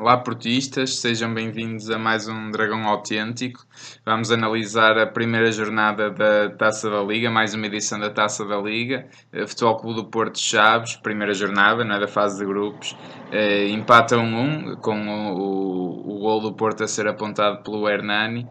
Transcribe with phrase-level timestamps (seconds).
[0.00, 3.66] Olá, portistas, sejam bem-vindos a mais um Dragão Autêntico.
[4.06, 8.56] Vamos analisar a primeira jornada da Taça da Liga, mais uma edição da Taça da
[8.58, 9.08] Liga.
[9.32, 12.96] Eh, Futebol Clube do Porto Chaves, primeira jornada, não é, da fase de grupos.
[13.32, 18.46] Eh, empata 1-1, com o, o, o gol do Porto a ser apontado pelo Hernani.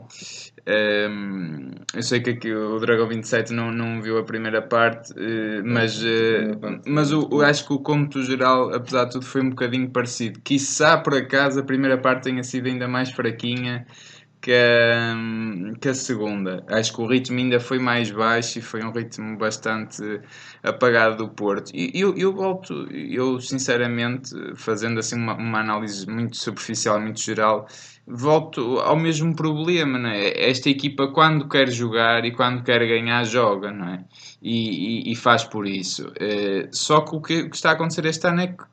[0.68, 5.64] Um, eu sei que aqui o Dragão 27 não, não viu a primeira parte, uh,
[5.64, 9.50] mas, uh, mas o, o, acho que o cômputo geral, apesar de tudo, foi um
[9.50, 10.42] bocadinho parecido.
[10.42, 13.88] Quiçá por acaso a primeira parte tenha sido ainda mais fraquinha
[14.42, 15.16] que a,
[15.80, 16.64] que a segunda.
[16.68, 20.22] Acho que o ritmo ainda foi mais baixo e foi um ritmo bastante
[20.64, 21.72] apagado do Porto.
[21.74, 27.68] E eu, eu volto, eu sinceramente, fazendo assim uma, uma análise muito superficial, muito geral,
[28.08, 30.50] volto ao mesmo problema, não é?
[30.50, 34.06] Esta equipa quando quer jogar e quando quer ganhar joga, não é?
[34.42, 36.08] E, e, e faz por isso.
[36.08, 38.64] Uh, só que o que, o que está a acontecer este ano é que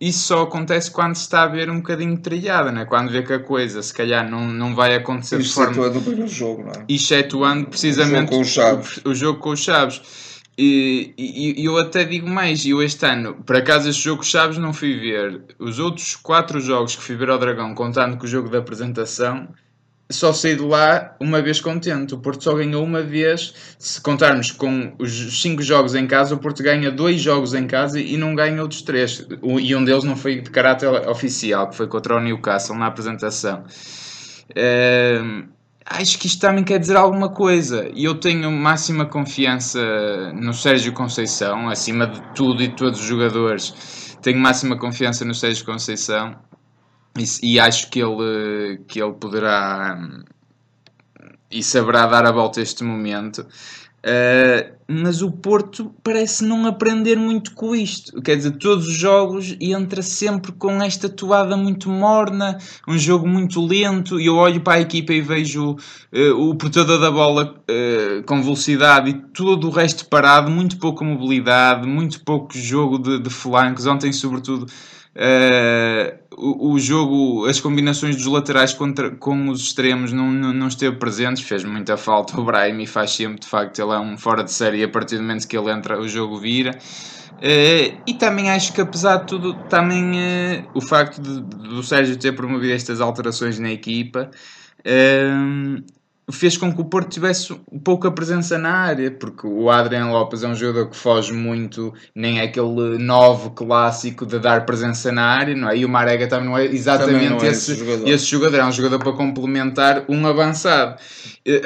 [0.00, 2.84] isso só acontece quando se está a ver um bocadinho trilhada, né?
[2.84, 5.70] quando vê que a coisa se calhar não, não vai acontecer de forma.
[5.70, 6.84] Excetuando o jogo, não é?
[6.88, 8.96] Excetuando precisamente o jogo com os Chaves.
[8.98, 10.33] O, o jogo com os Chaves.
[10.56, 14.72] E, e, eu até digo mais, eu este ano, por acaso este jogo Chaves não
[14.72, 15.42] fui ver.
[15.58, 19.48] Os outros quatro jogos que fui ver ao Dragão, contando com o jogo da apresentação,
[20.10, 22.14] só saí de lá uma vez contente.
[22.14, 23.54] O Porto só ganhou uma vez.
[23.78, 28.00] Se contarmos com os cinco jogos em casa, o Porto ganha dois jogos em casa
[28.00, 29.26] e não ganha outros três.
[29.42, 33.64] E um deles não foi de caráter oficial, que foi contra o Newcastle na apresentação.
[34.50, 35.48] Uh,
[35.86, 37.90] acho que isto também quer dizer alguma coisa.
[37.94, 43.06] E eu tenho máxima confiança no Sérgio Conceição, acima de tudo e de todos os
[43.06, 44.16] jogadores.
[44.22, 46.36] Tenho máxima confiança no Sérgio Conceição
[47.18, 49.98] e, e, acho que ele, que ele poderá
[51.50, 53.46] e saberá dar a volta a este momento.
[54.04, 58.20] Uh, mas o Porto parece não aprender muito com isto.
[58.22, 63.64] Quer dizer, todos os jogos entra sempre com esta toada muito morna, um jogo muito
[63.64, 64.20] lento.
[64.20, 68.42] E eu olho para a equipa e vejo uh, o portador da bola uh, com
[68.42, 73.86] velocidade e todo o resto parado, muito pouca mobilidade, muito pouco jogo de, de flancos.
[73.86, 74.66] Ontem, sobretudo,
[75.16, 80.66] Uh, o, o, jogo, as combinações dos laterais contra, com os extremos não, não, não
[80.66, 84.18] esteve presentes, fez muita falta o Brahim e faz sempre, de facto, ele é um
[84.18, 86.78] fora de série e a partir do momento que ele entra o jogo vira.
[87.34, 92.16] Uh, e também acho que apesar de tudo, também uh, o facto de, do Sérgio
[92.16, 94.30] ter promovido estas alterações na equipa
[96.30, 97.54] fez com que o Porto tivesse
[97.84, 102.38] pouca presença na área, porque o Adrian Lopes é um jogador que foge muito, nem
[102.38, 105.76] é aquele novo clássico de dar presença na área, não é?
[105.76, 108.08] E o Marega também não é exatamente não é esse, esse, jogador.
[108.08, 110.96] esse jogador, é um jogador para complementar um avançado.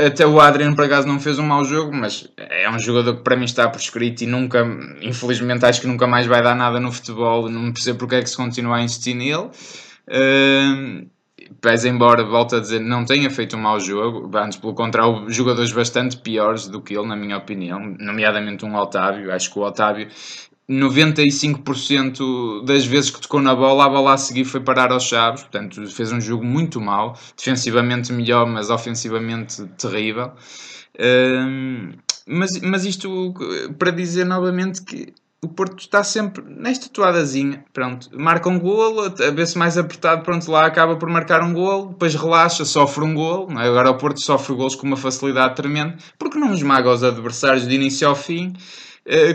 [0.04, 3.22] Até o Adrian, por acaso, não fez um mau jogo, mas é um jogador que
[3.22, 4.66] para mim está por escrito e nunca,
[5.00, 8.30] infelizmente, acho que nunca mais vai dar nada no futebol, não percebo porque é que
[8.30, 9.50] se continua a insistir nele.
[10.08, 11.06] Uh,
[11.60, 15.72] pese embora, volto a dizer, não tenha feito um mau jogo, antes pelo contrário, jogadores
[15.72, 19.32] bastante piores do que ele, na minha opinião, nomeadamente um Otávio.
[19.32, 20.08] Acho que o Otávio,
[20.68, 25.42] 95% das vezes que tocou na bola, a bola a seguir foi parar aos Chaves,
[25.42, 30.32] portanto, fez um jogo muito mau, defensivamente melhor, mas ofensivamente terrível.
[31.00, 31.92] Um,
[32.26, 33.32] mas, mas isto
[33.78, 39.30] para dizer novamente que o Porto está sempre nesta toadazinha, pronto, marca um golo, a
[39.30, 43.14] ver se mais apertado, pronto, lá acaba por marcar um golo, depois relaxa, sofre um
[43.14, 43.68] golo, é?
[43.68, 47.74] agora o Porto sofre golos com uma facilidade tremenda, porque não esmaga os adversários de
[47.74, 48.52] início ao fim,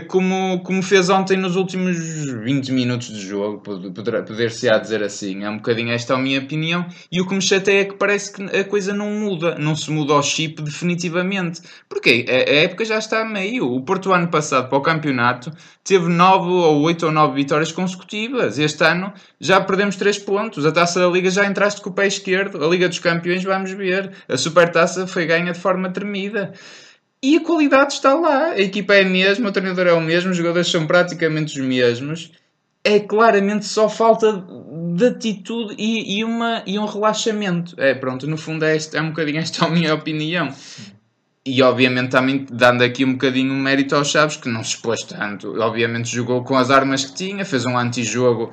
[0.06, 5.42] como, como fez ontem nos últimos 20 minutos de jogo, poder-se á dizer assim.
[5.42, 6.86] É um bocadinho esta a minha opinião.
[7.10, 9.90] E o que me chateia é que parece que a coisa não muda, não se
[9.90, 11.60] muda ao chip definitivamente.
[11.88, 13.66] Porque a, a época já está a meio.
[13.66, 15.50] O Porto, ano passado, para o campeonato,
[15.82, 18.58] teve 9 ou 8 ou 9 vitórias consecutivas.
[18.60, 20.64] Este ano já perdemos 3 pontos.
[20.64, 22.64] A taça da Liga já entraste com o pé esquerdo.
[22.64, 24.12] A Liga dos Campeões, vamos ver.
[24.28, 26.52] A Supertaça foi ganha de forma tremida.
[27.24, 28.48] E a qualidade está lá.
[28.48, 31.66] A equipa é a mesma, o treinador é o mesmo, os jogadores são praticamente os
[31.66, 32.30] mesmos.
[32.84, 34.44] É claramente só falta
[34.94, 37.74] de atitude e, e, uma, e um relaxamento.
[37.78, 40.50] É, pronto, no fundo é, este, é um bocadinho esta a minha opinião.
[41.46, 45.58] E obviamente também dando aqui um bocadinho mérito aos Chaves, que não se expôs tanto.
[45.62, 48.50] Obviamente jogou com as armas que tinha, fez um antijogo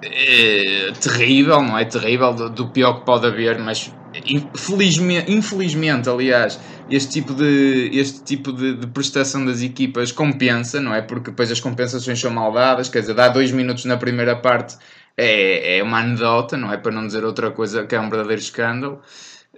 [0.00, 1.84] é, terrível, não é?
[1.84, 3.92] Terrível, do, do pior que pode haver, mas
[4.24, 6.58] infelizmente, infelizmente aliás,
[6.90, 11.02] este tipo, de, este tipo de, de, prestação das equipas compensa, não é?
[11.02, 14.76] Porque depois as compensações são mal dadas, quer dizer, dá dois minutos na primeira parte
[15.16, 16.76] é, é uma anedota, não é?
[16.76, 19.00] Para não dizer outra coisa que é um verdadeiro escândalo.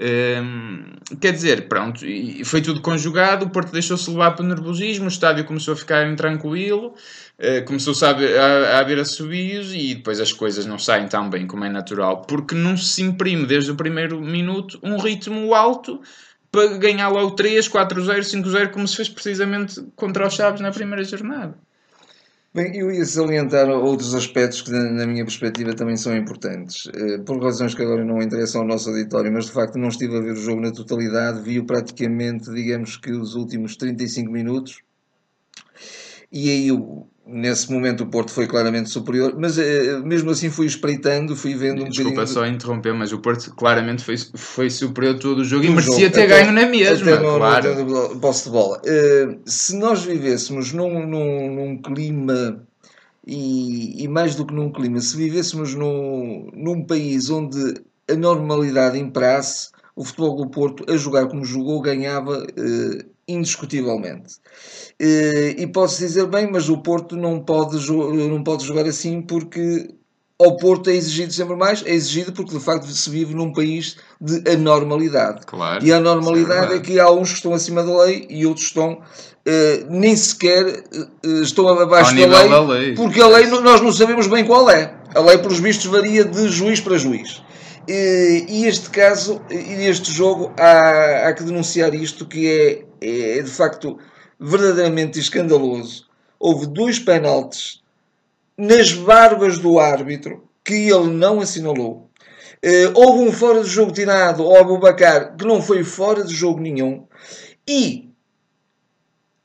[0.00, 0.84] Um,
[1.20, 2.04] quer dizer, pronto,
[2.44, 6.94] foi tudo conjugado, o Porto deixou-se levar pelo nervosismo, o estádio começou a ficar intranquilo,
[7.38, 11.48] uh, começou-se a, a, a haver assobios e depois as coisas não saem tão bem
[11.48, 16.00] como é natural, porque não se imprime desde o primeiro minuto um ritmo alto
[16.52, 21.02] para ganhar logo 3, 4-0, 5-0, como se fez precisamente contra os Chaves na primeira
[21.02, 21.58] jornada.
[22.54, 26.86] Bem, eu ia salientar outros aspectos que, na minha perspectiva, também são importantes.
[26.94, 30.16] Eh, por razões que agora não interessam ao nosso auditório, mas de facto não estive
[30.16, 34.82] a ver o jogo na totalidade, vi-o praticamente, digamos que, os últimos 35 minutos.
[36.30, 36.70] E aí
[37.28, 39.62] nesse momento o Porto foi claramente superior, mas uh,
[40.02, 44.16] mesmo assim fui espreitando, fui vendo um Desculpa só interromper, mas o Porto claramente foi,
[44.34, 48.18] foi superior todo o jogo e merecia ter ganho na mesma, até claro.
[48.18, 48.80] Posse de bola.
[48.80, 52.66] Uh, se nós vivêssemos num, num, num clima
[53.26, 57.74] e, e, mais do que num clima, se vivêssemos num, num país onde
[58.10, 64.34] a normalidade imperasse, o futebol do Porto, a jogar como jogou, ganhava uh, indiscutivelmente.
[65.00, 69.94] Uh, e posso dizer bem, mas o Porto não pode, não pode jogar assim porque
[70.40, 73.96] ao Porto é exigido sempre mais, é exigido porque de facto se vive num país
[74.20, 75.44] de anormalidade.
[75.44, 78.46] Claro, e a anormalidade é, é, que há uns que estão acima da lei e
[78.46, 83.46] outros estão uh, nem sequer uh, estão abaixo da lei, da lei, porque a lei
[83.46, 84.94] nós não sabemos bem qual é.
[85.14, 87.42] A lei, pelos vistos, varia de juiz para juiz.
[87.90, 93.50] E este caso, e este jogo, há, há que denunciar isto que é, é de
[93.50, 93.98] facto
[94.38, 96.06] verdadeiramente escandaloso.
[96.38, 97.82] Houve dois penaltis
[98.58, 102.10] nas barbas do árbitro que ele não assinalou.
[102.62, 106.60] Uh, houve um fora de jogo tirado ao Abubacar que não foi fora de jogo
[106.60, 107.06] nenhum.
[107.66, 108.10] E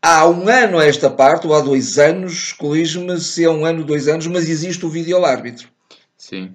[0.01, 3.85] há um ano a esta parte, ou há dois anos, corrige-me se é um ano,
[3.85, 5.69] dois anos, mas existe o vídeo árbitro.
[6.17, 6.53] Sim.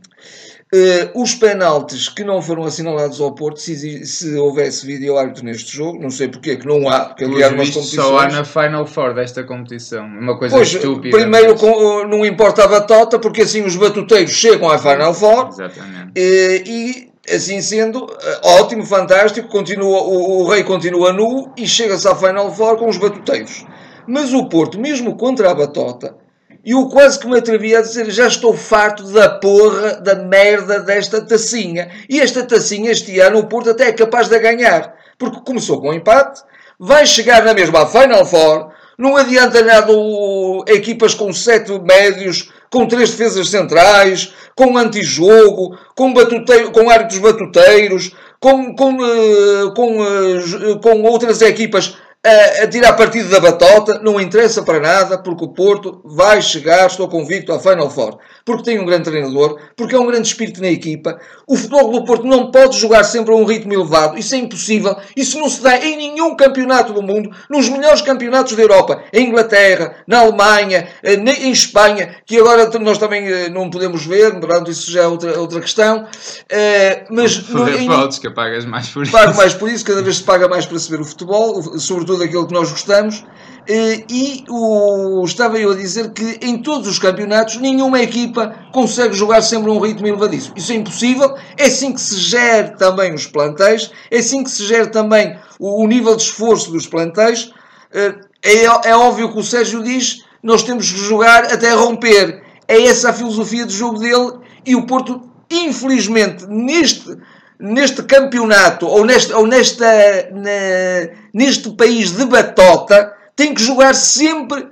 [0.71, 5.75] Uh, os penaltis que não foram assinalados ao Porto, se, se houvesse vídeo árbitro neste
[5.75, 8.07] jogo, não sei porque, que não há, porque aliás umas competições.
[8.07, 11.17] Só há na Final Four desta competição, uma coisa pois, estúpida.
[11.17, 11.61] Primeiro, mas...
[11.61, 15.49] com, não importa a batota, porque assim os batuteiros chegam à Final Four.
[15.49, 16.09] Exatamente.
[16.09, 18.07] Uh, e assim sendo,
[18.43, 22.99] ótimo, fantástico, continua, o, o rei continua nu e chega-se à Final Four com os
[22.99, 23.65] batuteiros.
[24.07, 26.15] Mas o Porto, mesmo contra a batota,
[26.65, 30.81] e eu quase que me atrevi a dizer: já estou farto da porra, da merda
[30.81, 31.91] desta tacinha.
[32.09, 34.95] E esta tacinha, este ano, o Porto até é capaz de ganhar.
[35.17, 36.43] Porque começou com um empate,
[36.79, 38.71] vai chegar na mesma Final Four.
[38.99, 46.13] Não adianta nada o, equipas com sete médios, com três defesas centrais, com antijogo, com,
[46.13, 52.95] batuteiro, com árbitros batuteiros, com, com, uh, com, uh, com outras equipas a, a tirar
[52.95, 57.61] partido da batota, não interessa para nada, porque o Porto vai chegar, estou convicto, à
[57.61, 58.19] Final Four.
[58.49, 61.21] Porque tem um grande treinador, porque é um grande espírito na equipa.
[61.47, 64.97] O futebol do Porto não pode jogar sempre a um ritmo elevado, isso é impossível.
[65.15, 69.29] Isso não se dá em nenhum campeonato do mundo, nos melhores campeonatos da Europa, em
[69.29, 74.71] Inglaterra, na Alemanha, eh, em Espanha, que agora nós também eh, não podemos ver, portanto,
[74.71, 76.07] isso já é outra, outra questão.
[76.49, 79.13] Eh, mas no, podes, que pagas mais por isso.
[79.13, 82.09] Pago mais por isso, cada vez se paga mais para se ver o futebol, sobretudo
[82.09, 83.23] tudo aquilo que nós gostamos.
[83.71, 89.13] Eh, e o, estava eu a dizer que em todos os campeonatos nenhuma equipa consegue
[89.13, 90.57] jogar sempre um ritmo elevadíssimo.
[90.57, 91.37] Isso é impossível.
[91.55, 95.85] É assim que se gera também os plantéis, é assim que se gera também o,
[95.85, 97.53] o nível de esforço dos plantéis.
[97.93, 102.43] Eh, é, é óbvio que o Sérgio diz: nós temos que jogar até romper.
[102.67, 104.33] É essa a filosofia de jogo dele
[104.65, 107.19] e o Porto, infelizmente, neste
[107.61, 109.85] neste campeonato ou, neste, ou nesta,
[110.33, 114.67] na, neste país de batota tem que jogar sempre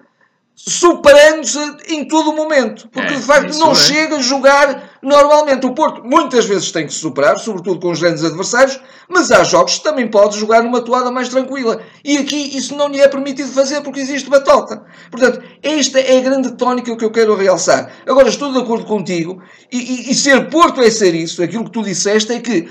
[0.56, 2.88] superando-se em todo o momento.
[2.88, 3.74] Porque é, de facto não é.
[3.76, 5.64] chega a jogar normalmente.
[5.66, 9.44] O Porto muitas vezes tem que se superar, sobretudo com os grandes adversários, mas há
[9.44, 11.80] jogos que também pode jogar numa toada mais tranquila.
[12.04, 14.84] E aqui isso não lhe é permitido fazer porque existe batota.
[15.12, 17.92] Portanto, esta é a grande tónica que eu quero realçar.
[18.04, 21.40] Agora, estou de acordo contigo, e, e, e ser Porto é ser isso.
[21.40, 22.68] Aquilo que tu disseste é que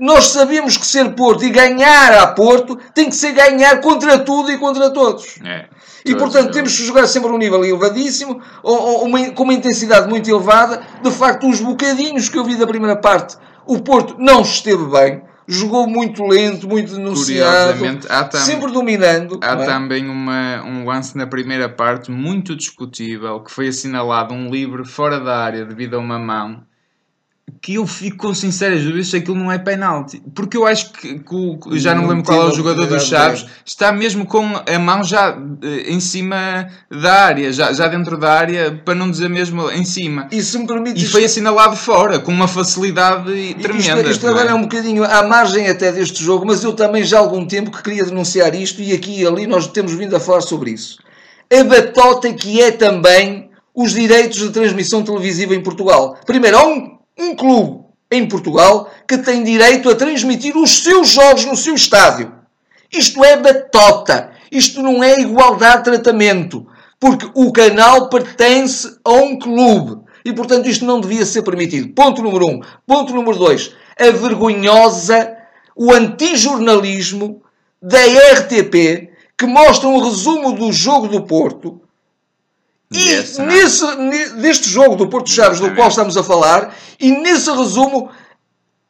[0.00, 4.50] nós sabemos que ser Porto e ganhar a Porto tem que ser ganhar contra tudo
[4.50, 5.38] e contra todos.
[5.44, 5.66] É,
[6.04, 9.52] e portanto temos que jogar sempre a um nível elevadíssimo, ou, ou uma, com uma
[9.52, 10.80] intensidade muito elevada.
[11.02, 15.22] De facto, os bocadinhos que eu vi da primeira parte, o Porto não esteve bem.
[15.46, 17.84] Jogou muito lento, muito denunciado,
[18.38, 19.40] sempre dominando.
[19.42, 19.66] Há é?
[19.66, 25.18] também uma, um lance na primeira parte muito discutível, que foi assinalado um livre fora
[25.18, 26.69] da área devido a uma mão
[27.60, 30.22] que eu fico com sinceras dúvidas se aquilo não é penalti.
[30.34, 33.04] Porque eu acho que, que o, já não, não lembro qual é o jogador dos
[33.04, 38.16] Chaves, está mesmo com a mão já eh, em cima da área, já, já dentro
[38.16, 40.28] da área, para não dizer mesmo em cima.
[40.30, 44.00] E, se me permite, e foi assinalado fora, com uma facilidade tremenda.
[44.00, 44.52] Isto, isto agora é?
[44.52, 47.70] é um bocadinho à margem até deste jogo, mas eu também já há algum tempo
[47.70, 50.98] que queria denunciar isto e aqui e ali nós temos vindo a falar sobre isso.
[51.52, 56.18] A batota que é também os direitos de transmissão televisiva em Portugal.
[56.26, 61.44] Primeiro, há um um clube em Portugal que tem direito a transmitir os seus jogos
[61.44, 62.32] no seu estádio.
[62.92, 64.32] Isto é batota.
[64.50, 66.66] Isto não é igualdade de tratamento.
[66.98, 70.02] Porque o canal pertence a um clube.
[70.24, 71.94] E, portanto, isto não devia ser permitido.
[71.94, 72.60] Ponto número um.
[72.86, 73.72] Ponto número dois.
[73.98, 75.36] A vergonhosa,
[75.76, 77.42] o antijornalismo
[77.80, 81.80] da RTP, que mostra um resumo do jogo do Porto,
[82.92, 83.86] e nesse,
[84.34, 88.10] neste jogo do Porto Chaves, do qual estamos a falar, e nesse resumo,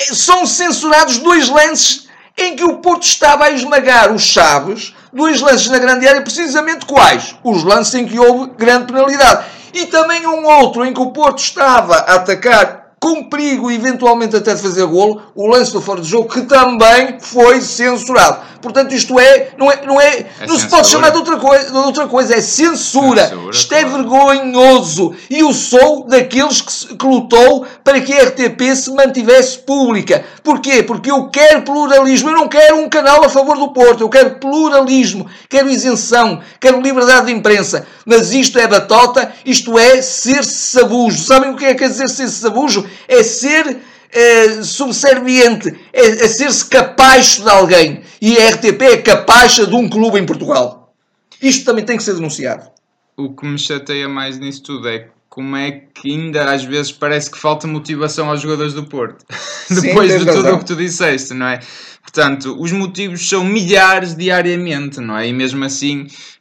[0.01, 5.43] eh, são censurados dois lances em que o Porto estava a esmagar os Chaves, dois
[5.43, 7.35] lances na grande área, precisamente quais?
[7.45, 9.45] Os lances em que houve grande penalidade.
[9.75, 14.55] E também um outro em que o Porto estava a atacar com perigo eventualmente até
[14.55, 18.41] de fazer golo, o lance do fora de jogo que também foi censurado.
[18.61, 21.71] Portanto, isto é, não é, não é, é não se pode chamar de outra coisa,
[21.71, 23.29] de outra coisa, é censura.
[23.29, 23.95] censura isto é claro.
[23.95, 25.15] é vergonhoso.
[25.29, 30.25] E eu sou daqueles que, que lutou para que a RTP se mantivesse pública.
[30.43, 30.83] Porquê?
[30.83, 34.37] Porque eu quero pluralismo, eu não quero um canal a favor do Porto, eu quero
[34.37, 37.87] pluralismo, quero isenção, quero liberdade de imprensa.
[38.05, 41.19] Mas isto é batota, isto é ser sabujo.
[41.19, 42.87] Sabem o que é que quer dizer ser sabujo?
[43.09, 43.79] é ser
[44.13, 48.03] é, subserviente, é, é ser-se capacho de alguém.
[48.21, 50.95] E a RTP é capacha de um clube em Portugal.
[51.41, 52.69] Isto também tem que ser denunciado.
[53.17, 57.31] O que me chateia mais nisso tudo é como é que ainda às vezes parece
[57.31, 59.25] que falta motivação aos jogadores do Porto.
[59.71, 61.61] Depois de tudo o que tu disseste, não é?
[62.03, 65.29] Portanto, os motivos são milhares diariamente, não é?
[65.29, 66.40] E mesmo assim, eh,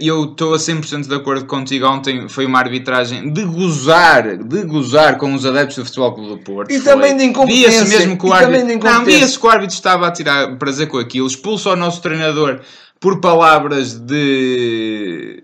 [0.00, 1.86] eu estou a 100% de acordo contigo.
[1.86, 6.38] Ontem foi uma arbitragem de gozar, de gozar com os adeptos do Futebol Clube do
[6.38, 6.70] Porto.
[6.70, 6.92] E foi.
[6.92, 7.70] também de incompetência.
[7.70, 8.78] Via-se mesmo que o árbitro.
[8.82, 12.60] Não, via-se que o árbitro estava a tirar prazer com aquilo, expulso ao nosso treinador
[13.02, 15.42] por palavras de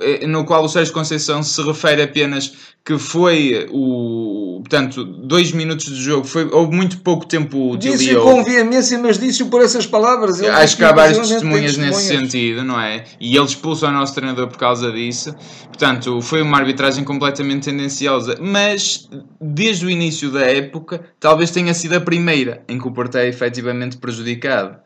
[0.00, 5.86] eh, no qual o Sérgio Conceição se refere apenas que foi o portanto dois minutos
[5.86, 6.26] de jogo.
[6.26, 10.40] Foi houve muito pouco tempo de disse com veemência mas disse-o por essas palavras.
[10.40, 13.04] Ele acho que há várias testemunhas nesse sentido não é?
[13.20, 15.34] E ele expulsa o nosso treinador por causa disso.
[15.66, 18.36] Portanto foi uma arbitragem completamente tendenciosa.
[18.40, 19.08] Mas
[19.40, 23.28] desde o início da época talvez tenha sido a primeira em que o Porto é
[23.28, 24.78] efetivamente prejudicado.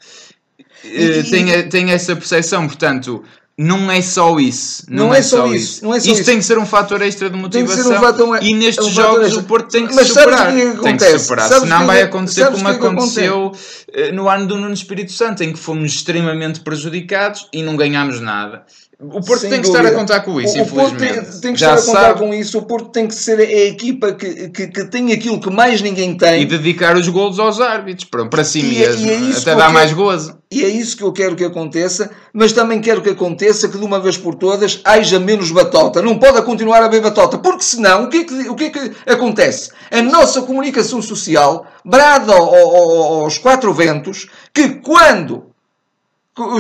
[0.84, 3.22] E, tem, tem essa percepção, portanto,
[3.56, 4.84] não é só isso.
[4.88, 5.54] Não, não é, é, só isso.
[5.54, 5.84] isso.
[5.84, 7.92] Não é só isso, isso, tem que ser um fator extra de motivação.
[7.92, 10.52] Um fator, e nestes um jogos o Porto tem que Mas superar.
[10.52, 11.49] Que que tem que superar.
[11.49, 13.84] Sabes Senão que vai acontecer como aconteceu acontece?
[13.92, 18.20] Eh, no ano do Nuno Espírito Santo, em que fomos extremamente prejudicados e não ganhámos
[18.20, 18.64] nada.
[19.00, 19.88] O Porto Sem tem que dúvida.
[19.88, 20.72] estar a contar com isso, o, infelizmente.
[20.72, 22.18] O Porto tem, tem que Já estar a contar sabe.
[22.20, 22.58] com isso.
[22.58, 26.16] O Porto tem que ser a equipa que, que, que, tem aquilo que mais ninguém
[26.16, 26.42] tem.
[26.42, 29.06] E dedicar os golos aos árbitros, para, para si e, é- mesmo.
[29.06, 30.38] E é até dá mais gozo.
[30.50, 33.84] E é isso que eu quero que aconteça, mas também quero que aconteça que de
[33.84, 36.00] uma vez por todas haja menos batota.
[36.00, 38.70] Não pode continuar a haver batota, porque senão o que é que, o que, é
[38.70, 39.72] que acontece?
[39.90, 45.46] A nossa comunicação social brada aos quatro ventos que quando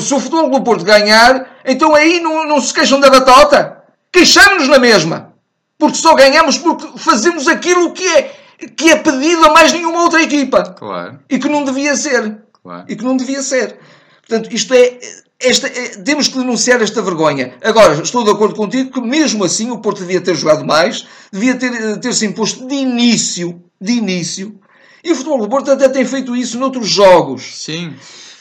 [0.00, 3.82] se o Futebol do Porto ganhar, então aí não, não se queixam da batota.
[4.12, 5.34] Queixamos-nos na mesma.
[5.78, 8.32] Porque só ganhamos porque fazemos aquilo que é,
[8.76, 10.62] que é pedido a mais nenhuma outra equipa.
[10.62, 11.18] Claro.
[11.28, 12.38] E que não devia ser.
[12.62, 12.84] Claro.
[12.88, 13.78] E que não devia ser.
[14.26, 14.98] Portanto, isto é,
[15.40, 17.54] esta, é, temos que denunciar esta vergonha.
[17.62, 21.54] Agora, estou de acordo contigo que mesmo assim o Porto devia ter jogado mais, devia
[21.54, 24.58] ter, ter se imposto de início, de início.
[25.02, 27.62] E o Futebol do Porto até tem feito isso noutros jogos.
[27.62, 27.94] Sim.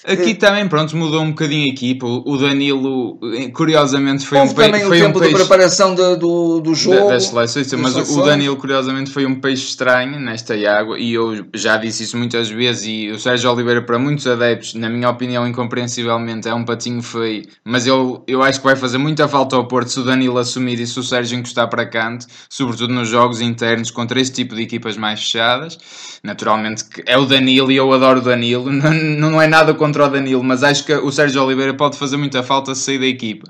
[0.06, 0.36] Aqui é.
[0.36, 2.06] também, pronto, mudou um bocadinho a equipa.
[2.06, 3.18] O Danilo,
[3.54, 4.72] curiosamente, foi Houve um peixe.
[4.72, 7.08] também foi o tempo um peixe, de preparação de, do, do jogo.
[7.08, 11.00] Das seleções, mas o Danilo, curiosamente, foi um peixe estranho nesta água.
[11.00, 12.86] E eu já disse isso muitas vezes.
[12.86, 17.44] E o Sérgio Oliveira, para muitos adeptos, na minha opinião, incompreensivelmente, é um patinho feio.
[17.64, 20.80] Mas eu, eu acho que vai fazer muita falta ao Porto se o Danilo assumir
[20.82, 24.64] e se o Sérgio encostar para canto, sobretudo nos jogos internos contra este tipo de
[24.64, 25.78] equipas mais fechadas.
[26.22, 28.72] Naturalmente, é o Danilo e eu adoro o Danilo.
[28.74, 28.92] Não,
[29.34, 32.18] não é nada contra contra o Danilo, mas acho que o Sérgio Oliveira pode fazer
[32.18, 33.46] muita falta se sair da equipa.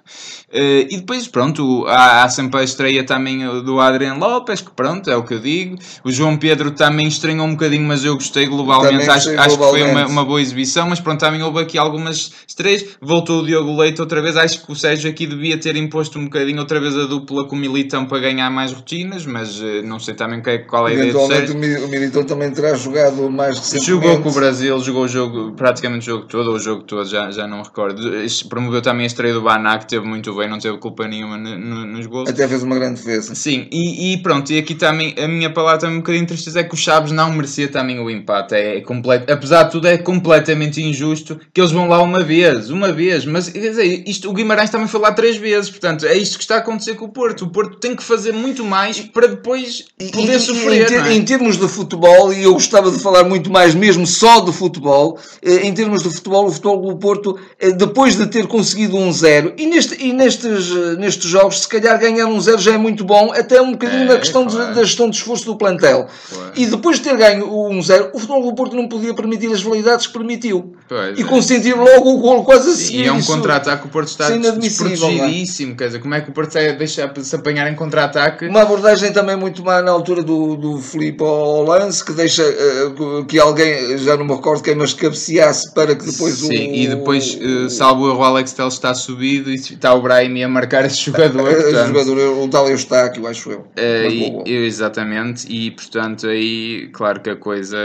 [0.49, 5.09] Uh, e depois, pronto, há, há, sempre a estreia também do Adriano Lopes, que pronto,
[5.09, 5.77] é o que eu digo.
[6.03, 9.09] O João Pedro também estranhou um bocadinho, mas eu gostei globalmente.
[9.09, 12.85] Acho, acho que foi uma, uma, boa exibição, mas pronto, também houve aqui algumas estreias.
[13.01, 14.35] Voltou o Diogo Leite outra vez.
[14.35, 17.55] Acho que o Sérgio aqui devia ter imposto um bocadinho outra vez a dupla com
[17.55, 21.13] o Militão para ganhar mais rotinas, mas uh, não sei também qual é a ideia
[21.13, 21.55] do Sérgio.
[21.55, 23.85] O Militão também terá jogado mais recentemente.
[23.87, 27.07] Jogou com o Brasil, jogou o jogo, praticamente o jogo todo, ou o jogo todo,
[27.07, 28.01] já, já não me recordo.
[28.49, 31.85] Promoveu também a estreia do Banac, teve muito bem, não teve culpa nenhuma no, no,
[31.85, 32.27] nos gols.
[32.27, 33.35] Até fez uma grande defesa.
[33.35, 36.63] Sim, e, e, pronto, e aqui também a minha palavra também um bocadinho tristeza é
[36.63, 38.55] que o Chaves não merecia também o empate.
[38.55, 42.71] É, é completo, apesar de tudo, é completamente injusto que eles vão lá uma vez,
[42.71, 46.17] uma vez, mas quer dizer, isto, o Guimarães também foi lá três vezes, portanto, é
[46.17, 47.45] isto que está a acontecer com o Porto.
[47.45, 50.81] O Porto tem que fazer muito mais para depois poder e, sofrer.
[50.81, 51.13] Em, ter, é?
[51.13, 55.19] em termos de futebol, e eu gostava de falar muito mais mesmo só do futebol,
[55.43, 59.11] eh, em termos de futebol, o futebol do Porto, eh, depois de ter conseguido um
[59.11, 62.77] zero, e, neste, e nestes, eh, nestes jogos, se calhar ganhar um zero já é
[62.77, 64.69] muito bom, até um bocadinho é, da questão claro.
[64.69, 66.07] de, da gestão de esforço do plantel.
[66.33, 66.51] Claro.
[66.55, 69.61] E depois de ter ganho um zero, o futebol do Porto não podia permitir as
[69.61, 70.75] validades que permitiu.
[70.87, 71.25] Pois, e é.
[71.25, 73.03] consentir logo o gol quase a seguir.
[73.03, 74.37] E é um contra-ataque, o Porto está é?
[74.37, 78.47] desprotegidíssimo, quer dizer, como é que o Porto vai deixar se apanhar em contra-ataque?
[78.47, 83.25] Uma abordagem também muito má na altura do, do Filipe ao lance, que deixa uh,
[83.25, 86.47] que alguém, já não me recordo quem, mas cabeceasse para que depois Sim, o...
[86.47, 90.47] Sim, e depois, uh, salvo o Alex Telles está subido e está o Brahim a
[90.47, 91.43] marcar esse jogador.
[91.53, 93.59] Portanto, jogador, o tal Eustáquio, acho eu.
[93.59, 97.77] Uh, e, exatamente, e portanto aí, claro que a coisa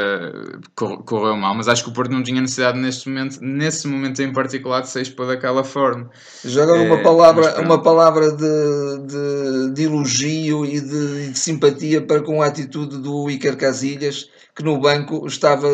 [0.75, 4.33] correu mal, mas acho que o Porto não tinha necessidade neste momento, nesse momento em
[4.33, 6.11] particular, de se expor daquela forma.
[6.45, 12.21] Já agora uma palavra, uma palavra de, de, de elogio e de, de, simpatia para
[12.21, 15.69] com a atitude do Iker Casilhas, que no banco estava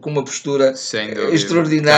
[0.00, 0.74] com uma postura
[1.32, 1.93] extraordinária,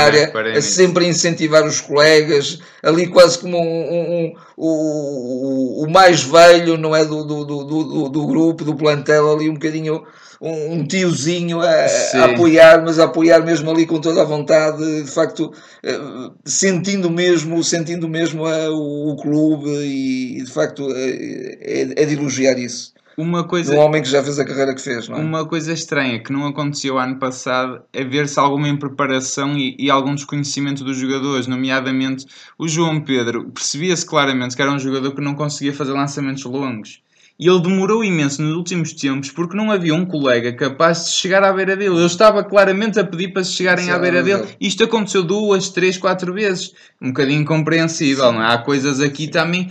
[0.56, 6.76] a sempre incentivar os colegas, ali quase como um, um, um, o, o mais velho,
[6.76, 10.04] não é, do, do, do, do, grupo, do plantel, ali um bocadinho
[10.40, 15.10] um, tiozinho a, a, apoiar, mas a apoiar mesmo ali com toda a vontade, de
[15.10, 15.98] facto, eh,
[16.44, 22.58] sentindo mesmo, sentindo mesmo a, o, o, clube e, de facto é, é, de elogiar
[22.58, 22.92] isso.
[23.16, 25.20] Uma coisa, um homem que já fez a carreira que fez, não é?
[25.20, 30.14] Uma coisa estranha que não aconteceu ano passado é ver-se alguma impreparação e, e algum
[30.14, 32.26] desconhecimento dos jogadores, nomeadamente
[32.58, 33.50] o João Pedro.
[33.50, 37.00] Percebia-se claramente que era um jogador que não conseguia fazer lançamentos longos
[37.38, 41.42] e ele demorou imenso nos últimos tempos porque não havia um colega capaz de chegar
[41.44, 41.94] à beira dele.
[41.94, 44.44] Ele estava claramente a pedir para se chegarem Sim, à beira dele.
[44.58, 46.72] Isto aconteceu duas, três, quatro vezes.
[47.00, 48.54] Um bocadinho incompreensível, não é?
[48.54, 49.30] Há coisas aqui Sim.
[49.30, 49.68] também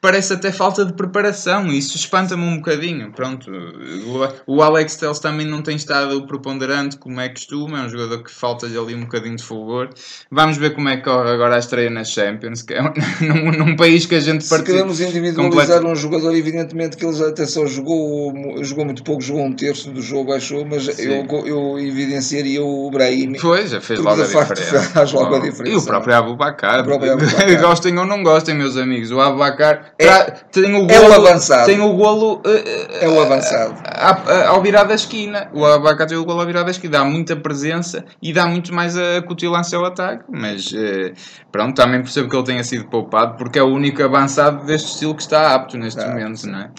[0.00, 1.66] parece até falta de preparação.
[1.68, 3.12] Isso espanta-me um bocadinho.
[3.12, 3.50] Pronto,
[4.46, 7.74] o Alex Telles também não tem estado preponderante como é costume.
[7.74, 9.90] É um jogador que falta-lhe ali um bocadinho de fulgor.
[10.30, 12.82] Vamos ver como é que corre agora a estreia na Champions, que é
[13.20, 14.58] num, num país que a gente participa.
[14.58, 15.92] Se queremos individualizar complet...
[15.92, 20.00] um jogador, evidentemente que ele até só jogou, jogou muito pouco, jogou um terço do
[20.00, 23.32] jogo, achou, mas eu, eu evidenciaria o Brahim.
[23.40, 24.82] Pois, já fez logo a diferença.
[24.82, 25.74] Faz logo a diferença.
[25.74, 26.84] E o próprio Abubacar.
[27.60, 29.10] Gostem ou não gostem, meus amigos.
[29.10, 31.66] O Abubacar é, tem o golo, é o avançado.
[31.66, 32.36] Tem o golo.
[32.36, 33.72] Uh, é o avançado.
[33.72, 35.50] Uh, ao virar da esquina.
[35.52, 36.98] O Abacate tem o golo ao virar da esquina.
[36.98, 40.22] Dá muita presença e dá muito mais a cutilância ao ataque.
[40.28, 41.12] Mas uh,
[41.50, 45.16] pronto, também percebo que ele tenha sido poupado porque é o único avançado deste estilo
[45.16, 46.70] que está apto neste tá, momento, não é?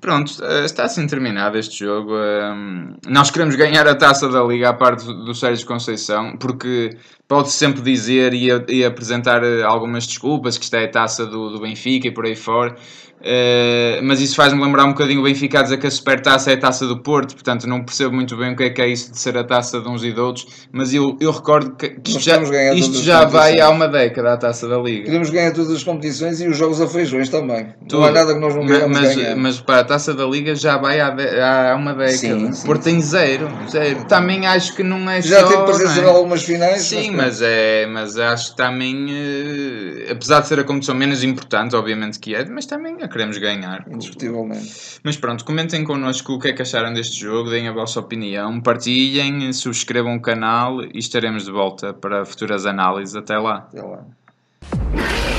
[0.00, 0.32] Pronto,
[0.64, 2.12] está assim terminado este jogo.
[3.08, 7.80] Nós queremos ganhar a taça da Liga à parte do Sérgio Conceição, porque pode sempre
[7.80, 12.36] dizer e, apresentar algumas desculpas, que isto é a taça do Benfica e por aí
[12.36, 12.76] fora.
[13.26, 16.54] Uh, mas isso faz-me lembrar um bocadinho o Benfica a dizer que a supertaça é
[16.54, 19.10] a taça do Porto, portanto não percebo muito bem o que é que é isso
[19.10, 22.10] de ser a taça de uns e de outros, mas eu, eu recordo que, que
[22.10, 22.40] isto já,
[22.74, 25.04] isto já vai há uma década a taça da Liga.
[25.06, 27.74] Queremos ganhar todas as competições e os jogos a feijões também.
[27.88, 28.00] Tudo.
[28.00, 29.36] Não há nada que nós não ganhamos mas, ganhar.
[29.36, 32.16] Mas para a taça da Liga já vai há, de, há uma década.
[32.16, 34.04] Sim, sim, Porto tem zero, zero.
[34.04, 35.46] Também acho que não é já só.
[35.46, 36.04] Já teve presença é?
[36.04, 36.82] em algumas finais.
[36.82, 41.24] Sim, mas, mas, é, mas acho que também, uh, apesar de ser a competição menos
[41.24, 45.00] importante, obviamente que é, mas também a queremos ganhar indiscutivelmente.
[45.02, 48.60] Mas pronto, comentem connosco o que é que acharam deste jogo, deem a vossa opinião,
[48.60, 53.16] partilhem, subscrevam o canal e estaremos de volta para futuras análises.
[53.16, 53.68] Até lá.
[53.72, 55.35] Até lá.